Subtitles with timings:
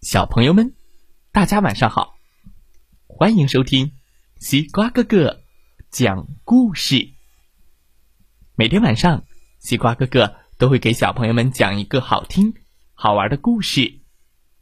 [0.00, 0.74] 小朋友们，
[1.32, 2.14] 大家晚上好！
[3.08, 3.90] 欢迎收听
[4.38, 5.40] 西瓜哥哥
[5.90, 7.14] 讲故事。
[8.54, 9.24] 每天晚上，
[9.58, 12.54] 西瓜哥哥都会给小朋友们讲一个好听、
[12.94, 13.98] 好玩的故事，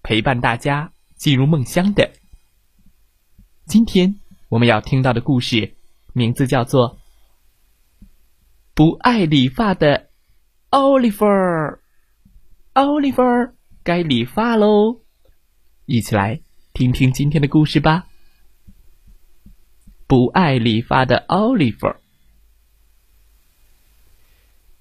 [0.02, 2.10] 陪伴大家进入梦乡的。
[3.66, 4.18] 今天
[4.48, 5.76] 我们要听到的故事
[6.14, 6.96] 名字叫做
[8.72, 10.08] 《不爱理发的
[10.70, 11.26] 奥利弗》。
[12.72, 13.22] 奥利弗，
[13.82, 15.02] 该理发喽！
[15.86, 16.40] 一起来
[16.74, 18.08] 听听今天的故事吧。
[20.08, 21.86] 不爱理发的奥利弗，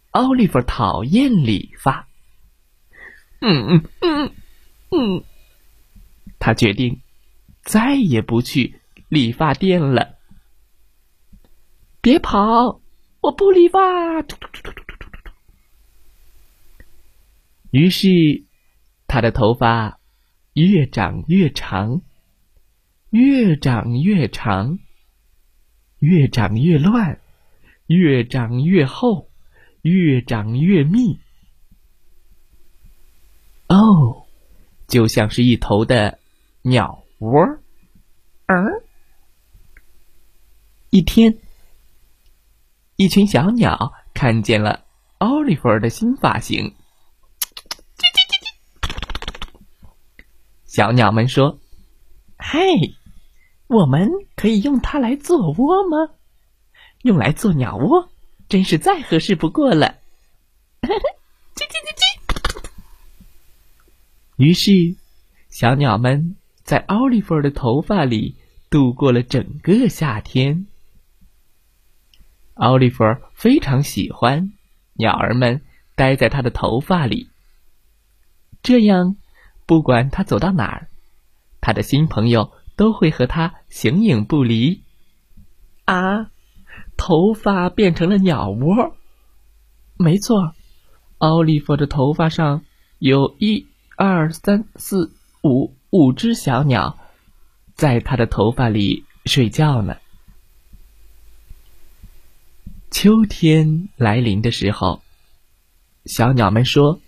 [0.10, 2.08] 奥利弗讨厌理发。
[3.40, 4.34] 嗯嗯嗯
[4.90, 5.24] 嗯，
[6.40, 7.00] 他决定
[7.62, 10.18] 再也不去理发店了。
[12.02, 12.82] 别跑！
[13.22, 14.24] 我不理发。
[17.70, 18.44] 于是，
[19.06, 19.95] 他的头发。
[20.56, 22.02] 越长越长，
[23.10, 24.80] 越长越长，
[26.00, 27.20] 越长越乱，
[27.88, 29.30] 越长越厚，
[29.82, 31.20] 越长越密。
[33.68, 34.26] 哦，
[34.88, 36.20] 就像是一头的
[36.62, 37.38] 鸟窝。
[38.46, 38.56] 嗯，
[40.90, 41.38] 一天，
[42.96, 44.86] 一群小鸟看见了
[45.18, 46.74] 奥利弗的新发型。
[50.76, 51.58] 小鸟们说
[52.38, 52.96] ：“嘿，
[53.68, 56.14] 我们可以用它来做窝吗？
[57.02, 58.10] 用来做鸟窝，
[58.50, 59.96] 真是再合适不过了。
[61.56, 62.68] ”叽叽叽叽。
[64.36, 64.98] 于是，
[65.48, 66.36] 小鸟们
[66.66, 68.36] 在奥利弗的头发里
[68.70, 70.68] 度过了整个夏天。
[72.56, 74.52] 奥利弗非常喜欢
[74.92, 75.62] 鸟儿们
[75.96, 77.30] 待在他的头发里，
[78.62, 79.16] 这样。
[79.66, 80.90] 不管他走到哪儿，
[81.60, 84.84] 他的新朋友都会和他形影不离。
[85.86, 86.30] 啊，
[86.98, 88.96] 头发变成了鸟窝。
[89.98, 90.54] 没错，
[91.18, 92.64] 奥利弗的头发上
[93.00, 93.66] 有一
[93.96, 97.00] 二三四五五只小鸟，
[97.74, 99.98] 在他的头发里睡觉呢。
[102.92, 105.02] 秋天来临的时候，
[106.06, 107.00] 小鸟们说。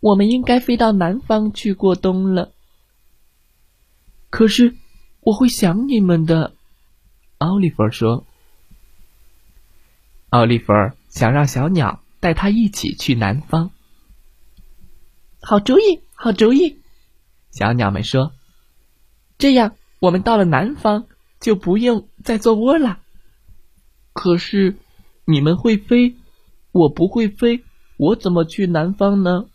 [0.00, 2.52] 我们应该飞到南方去过冬了。
[4.30, 4.76] 可是
[5.20, 6.54] 我会想你们的，
[7.38, 8.24] 奥利弗说。
[10.30, 10.72] 奥利弗
[11.08, 13.70] 想让小鸟带他一起去南方。
[15.42, 16.78] 好主意，好主意！
[17.50, 18.32] 小鸟们说
[19.38, 21.06] ：“这样我们到了南方
[21.40, 23.00] 就不用再做窝了。”
[24.12, 24.76] 可是
[25.24, 26.14] 你们会飞，
[26.72, 27.64] 我不会飞，
[27.96, 29.46] 我怎么去南方呢？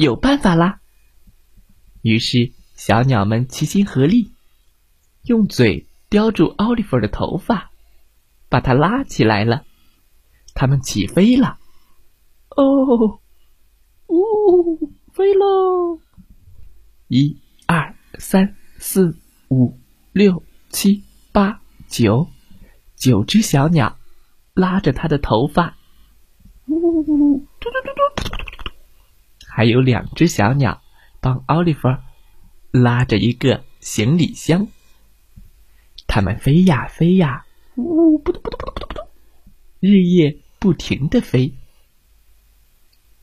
[0.00, 0.80] 有办法啦！
[2.00, 4.32] 于是小鸟们齐心合力，
[5.24, 7.70] 用嘴叼住奥利弗的头发，
[8.48, 9.66] 把它拉起来了。
[10.54, 11.58] 它们起飞了！
[12.56, 13.20] 哦，
[14.06, 16.00] 呜，飞喽！
[17.08, 19.18] 一、二、三、四、
[19.50, 19.78] 五、
[20.12, 22.26] 六、七、八、九，
[22.96, 23.98] 九只小鸟
[24.54, 25.76] 拉着它的头发，
[26.68, 28.29] 呜，嘟嘟嘟嘟。
[29.60, 30.80] 还有两只小鸟
[31.20, 31.86] 帮奥利弗
[32.70, 34.68] 拉着一个行李箱。
[36.06, 37.44] 它们飞呀飞呀，
[37.76, 39.06] 呜，扑通扑通扑通扑通，
[39.78, 41.52] 日夜不停的飞。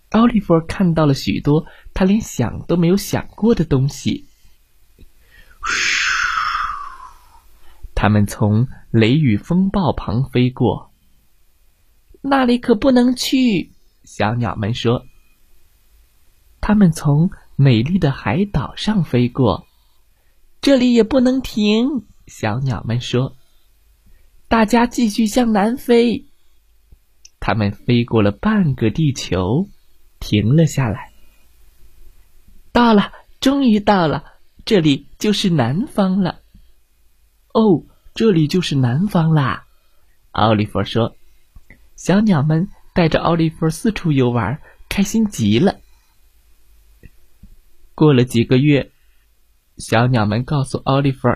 [0.09, 1.65] 奥利弗看到了许多
[1.95, 4.27] 他连想都没有想过的东西。
[5.65, 6.13] 嘘，
[7.95, 10.91] 他们从雷雨风暴旁飞过。
[12.21, 13.71] 那里可不能去，
[14.03, 15.03] 小鸟们说。
[16.67, 19.65] 他们从美丽的海岛上飞过，
[20.59, 22.05] 这里也不能停。
[22.25, 23.37] 小鸟们说
[24.49, 26.25] ：“大家继续向南飞。”
[27.39, 29.69] 他们飞过了半个地球，
[30.19, 31.13] 停了下来。
[32.73, 34.25] 到了，终于到了，
[34.65, 36.41] 这里就是南方了。
[37.53, 39.67] 哦，这里就是南方啦！
[40.31, 41.15] 奥利弗说
[41.95, 44.59] ：“小鸟们带着奥利弗四处游玩，
[44.89, 45.77] 开心极了。”
[47.97, 48.91] 过了几个月，
[49.77, 51.27] 小鸟们告诉奥利弗：“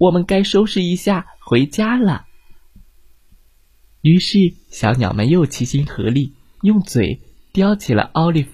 [0.00, 2.24] 我们该收拾一下，回家了。”
[4.00, 6.32] 于是，小鸟们又齐心合力，
[6.62, 7.20] 用嘴
[7.52, 8.52] 叼起了奥利弗。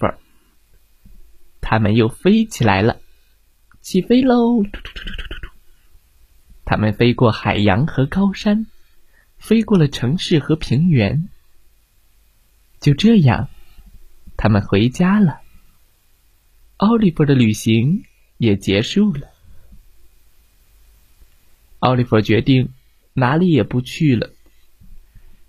[1.61, 2.99] 它们又飞起来了，
[3.79, 4.61] 起飞喽！
[4.61, 5.51] 突突突突突突！
[6.65, 8.67] 它们飞过海洋和高山，
[9.37, 11.29] 飞过了城市和平原。
[12.81, 13.47] 就这样，
[14.35, 15.39] 他们回家了。
[16.77, 18.03] 奥利弗的旅行
[18.37, 19.29] 也结束了。
[21.79, 22.69] 奥利弗决定
[23.13, 24.31] 哪里也不去了。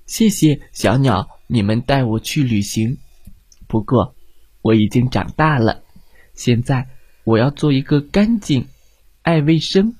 [0.06, 2.98] 谢谢小鸟，你们带我去旅行。
[3.66, 4.14] 不过，
[4.62, 5.82] 我已经长大了，
[6.34, 6.88] 现在
[7.24, 8.68] 我要做一个干净、
[9.22, 9.96] 爱卫生、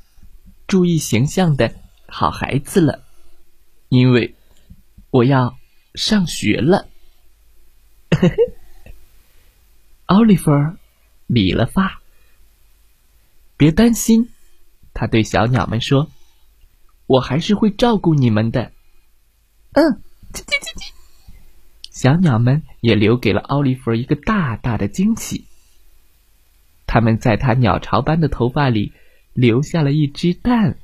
[0.69, 1.75] 注意形象的
[2.07, 3.03] 好孩子了，
[3.89, 4.37] 因为
[5.11, 5.59] 我要
[5.95, 6.87] 上学了。
[10.07, 10.53] 奥利弗
[11.27, 12.01] 理了发，
[13.57, 14.31] 别担心，
[14.95, 16.11] 他对小鸟们说
[17.07, 18.73] ：“我还是会照顾你们的。”
[19.73, 20.01] 嗯，
[20.33, 20.91] 叽叽叽叽
[21.91, 25.47] 小鸟们也留给了奥利弗一个大大的惊喜。
[26.87, 28.93] 他们在他鸟巢般的头发里
[29.33, 30.79] 留下了一只蛋。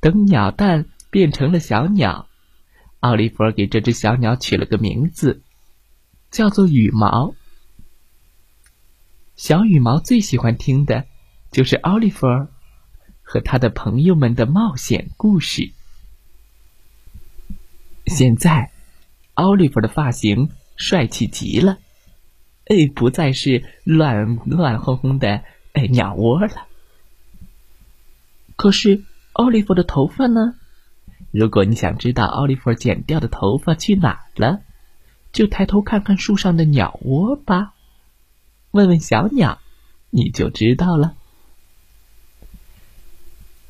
[0.00, 2.28] 等鸟蛋变成了小鸟，
[3.00, 5.42] 奥利弗给这只小鸟取了个名字，
[6.30, 7.34] 叫做羽毛。
[9.38, 11.04] 小羽毛最喜欢听的
[11.52, 12.26] 就是奥利弗
[13.22, 15.70] 和他的朋友们的冒险故事。
[18.04, 18.72] 现在，
[19.34, 21.78] 奥利弗的发型帅气极了，
[22.64, 26.66] 哎，不再是乱乱哄哄的哎鸟窝了。
[28.56, 29.04] 可是，
[29.34, 30.56] 奥利弗的头发呢？
[31.30, 34.62] 如果你想知道奥利弗剪掉的头发去哪了，
[35.30, 37.74] 就抬头看看树上的鸟窝吧，
[38.78, 39.58] 问问小鸟，
[40.10, 41.16] 你就知道了。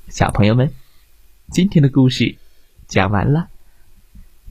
[0.09, 0.75] 小朋友们，
[1.51, 2.37] 今天的故事
[2.89, 3.49] 讲完了。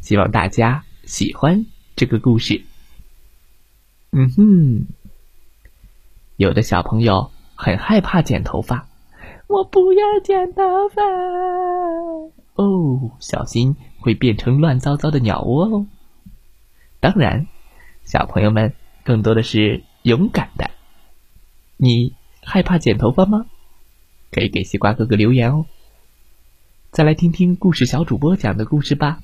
[0.01, 2.63] 希望大家喜欢这个故事。
[4.09, 4.87] 嗯哼，
[6.37, 8.87] 有的小朋友很害怕剪头发，
[9.45, 11.03] 我不要剪头发
[12.55, 15.85] 哦，小心会变成乱糟糟的鸟窝哦。
[16.99, 17.45] 当然，
[18.05, 18.73] 小朋友们
[19.03, 20.71] 更多的是勇敢的。
[21.75, 23.45] 你害怕剪头发吗？
[24.31, 25.65] 可以给西瓜哥哥留言哦。
[26.91, 29.21] 再来听听故事小主播讲的故事吧。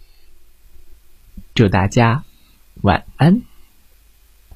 [1.55, 2.25] 祝大家
[2.81, 3.43] 晚安，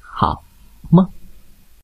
[0.00, 0.44] 好
[0.90, 1.17] 梦。